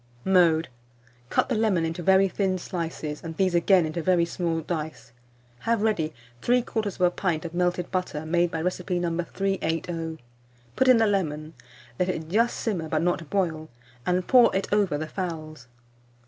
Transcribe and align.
380. 0.23 0.33
Mode. 0.55 0.67
Cut 1.29 1.47
the 1.47 1.53
lemon 1.53 1.85
into 1.85 2.01
very 2.01 2.27
thin 2.27 2.57
slices, 2.57 3.23
and 3.23 3.37
these 3.37 3.53
again 3.53 3.85
into 3.85 4.01
very 4.01 4.25
small 4.25 4.61
dice. 4.61 5.11
Have 5.59 5.83
ready 5.83 6.11
3/4 6.41 7.15
pint 7.15 7.45
of 7.45 7.53
melted 7.53 7.91
butter, 7.91 8.25
made 8.25 8.49
by 8.49 8.63
recipe 8.63 8.97
No. 8.97 9.11
380; 9.23 10.17
put 10.75 10.87
in 10.87 10.97
the 10.97 11.05
lemon; 11.05 11.53
let 11.99 12.09
it 12.09 12.29
just 12.29 12.57
simmer, 12.57 12.89
but 12.89 13.03
not 13.03 13.29
boil, 13.29 13.69
and 14.03 14.25
pour 14.25 14.49
it 14.55 14.67
over 14.73 14.97
the 14.97 15.05
fowls. 15.07 15.67